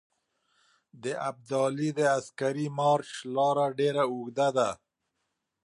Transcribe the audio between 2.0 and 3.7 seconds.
عسکري مارچ لاره